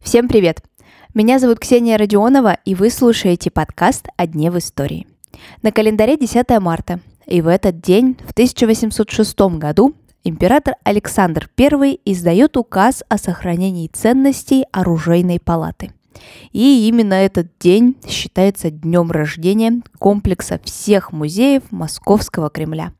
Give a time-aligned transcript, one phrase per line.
[0.00, 0.62] Всем привет!
[1.14, 5.06] Меня зовут Ксения Родионова, и вы слушаете подкаст «О дне в истории».
[5.62, 12.58] На календаре 10 марта, и в этот день, в 1806 году, император Александр I издает
[12.58, 15.94] указ о сохранении ценностей оружейной палаты.
[16.52, 22.92] И именно этот день считается днем рождения комплекса всех музеев Московского Кремля.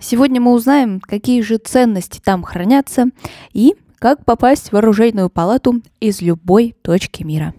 [0.00, 3.06] Сегодня мы узнаем, какие же ценности там хранятся
[3.52, 7.52] и как попасть в оружейную палату из любой точки мира.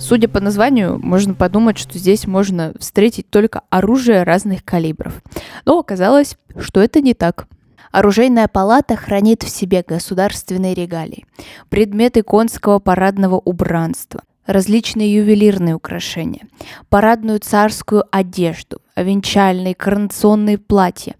[0.00, 5.22] Судя по названию, можно подумать, что здесь можно встретить только оружие разных калибров.
[5.64, 7.46] Но оказалось, что это не так.
[7.92, 11.26] Оружейная палата хранит в себе государственные регалии,
[11.70, 16.48] предметы конского парадного убранства, различные ювелирные украшения,
[16.88, 21.14] парадную царскую одежду, венчальные, коронационные платья.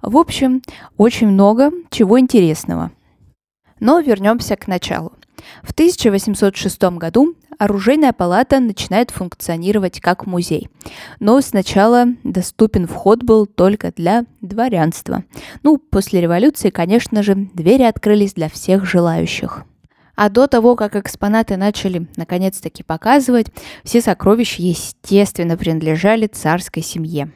[0.00, 0.62] В общем,
[0.96, 2.90] очень много чего интересного.
[3.80, 5.12] Но вернемся к началу.
[5.62, 10.68] В 1806 году оружейная палата начинает функционировать как музей.
[11.20, 15.24] Но сначала доступен вход был только для дворянства.
[15.62, 19.64] Ну, после революции, конечно же, двери открылись для всех желающих.
[20.22, 23.48] А до того, как экспонаты начали наконец-таки показывать,
[23.82, 27.32] все сокровища, естественно, принадлежали царской семье.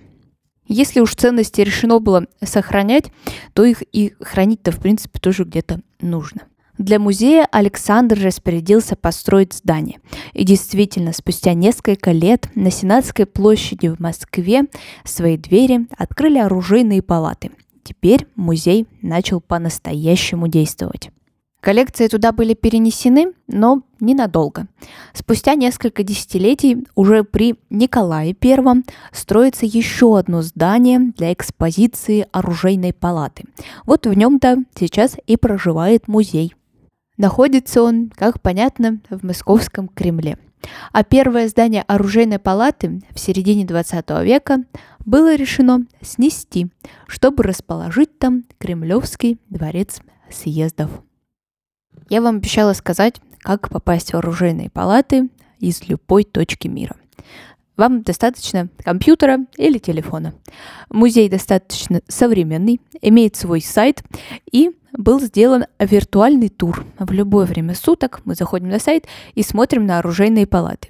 [0.68, 3.06] Если уж ценности решено было сохранять,
[3.54, 6.42] то их и хранить-то, в принципе, тоже где-то нужно.
[6.78, 9.98] Для музея Александр распорядился построить здание.
[10.32, 14.62] И действительно, спустя несколько лет на Сенатской площади в Москве
[15.02, 17.50] свои двери открыли оружейные палаты.
[17.82, 21.10] Теперь музей начал по-настоящему действовать.
[21.66, 24.68] Коллекции туда были перенесены, но ненадолго.
[25.12, 33.46] Спустя несколько десятилетий уже при Николае I строится еще одно здание для экспозиции оружейной палаты.
[33.84, 36.54] Вот в нем-то сейчас и проживает музей.
[37.16, 40.38] Находится он, как понятно, в Московском Кремле.
[40.92, 44.58] А первое здание оружейной палаты в середине 20 века
[45.04, 46.68] было решено снести,
[47.08, 49.98] чтобы расположить там Кремлевский дворец
[50.30, 51.02] съездов.
[52.08, 55.28] Я вам обещала сказать, как попасть в оружейные палаты
[55.58, 56.96] из любой точки мира.
[57.76, 60.34] Вам достаточно компьютера или телефона.
[60.88, 64.02] Музей достаточно современный, имеет свой сайт
[64.50, 66.86] и был сделан виртуальный тур.
[66.98, 70.88] В любое время суток мы заходим на сайт и смотрим на оружейные палаты.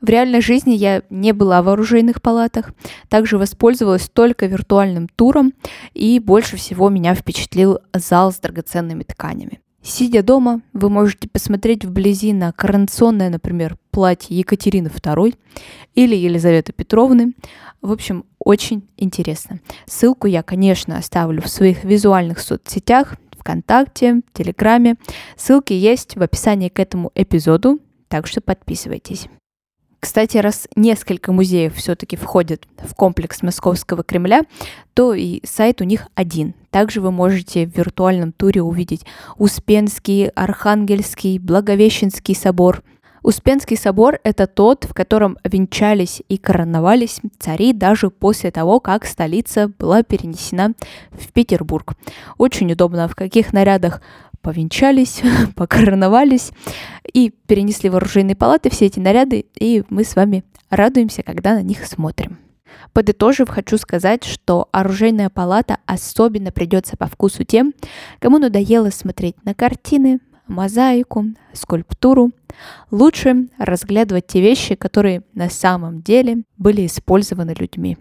[0.00, 2.72] В реальной жизни я не была в оружейных палатах,
[3.08, 5.54] также воспользовалась только виртуальным туром,
[5.92, 9.60] и больше всего меня впечатлил зал с драгоценными тканями.
[9.82, 15.36] Сидя дома, вы можете посмотреть вблизи на коронационное, например, платье Екатерины II
[15.94, 17.34] или Елизаветы Петровны.
[17.80, 19.60] В общем, очень интересно.
[19.86, 24.96] Ссылку я, конечно, оставлю в своих визуальных соцсетях, ВКонтакте, Телеграме.
[25.36, 27.78] Ссылки есть в описании к этому эпизоду,
[28.08, 29.28] так что подписывайтесь.
[30.00, 34.42] Кстати, раз несколько музеев все-таки входят в комплекс Московского Кремля,
[34.94, 36.54] то и сайт у них один.
[36.70, 39.04] Также вы можете в виртуальном туре увидеть
[39.36, 42.82] Успенский, Архангельский, Благовещенский собор–
[43.22, 49.68] Успенский собор– это тот, в котором венчались и короновались цари даже после того, как столица
[49.78, 50.72] была перенесена
[51.10, 51.94] в Петербург.
[52.38, 54.00] Очень удобно, в каких нарядах
[54.40, 55.20] повенчались,
[55.56, 56.52] покороновались
[57.12, 61.62] и перенесли в оружейные палаты все эти наряды, и мы с вами радуемся, когда на
[61.62, 62.38] них смотрим.
[62.92, 67.74] Подытожив, хочу сказать, что оружейная палата особенно придется по вкусу тем,
[68.18, 72.32] кому надоело смотреть на картины, мозаику, скульптуру.
[72.90, 77.98] Лучше разглядывать те вещи, которые на самом деле были использованы людьми.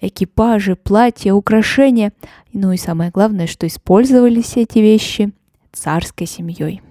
[0.00, 2.12] Экипажи, платья, украшения.
[2.52, 5.32] Ну и самое главное, что использовались эти вещи
[5.72, 6.82] царской семьей.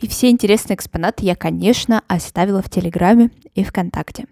[0.00, 4.26] И все интересные экспонаты я, конечно, оставила в Телеграме и ВКонтакте.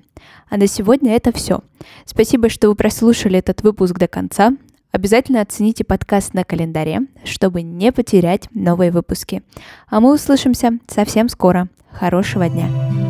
[0.48, 1.60] А на сегодня это все.
[2.04, 4.52] Спасибо, что вы прослушали этот выпуск до конца.
[4.92, 9.42] Обязательно оцените подкаст на календаре, чтобы не потерять новые выпуски.
[9.88, 11.68] А мы услышимся совсем скоро.
[11.90, 13.03] Хорошего дня!